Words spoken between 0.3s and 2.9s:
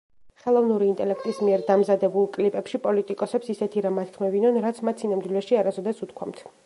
ხელოვნური ინტელექტის მიერ დამზადებულ კლიპებში,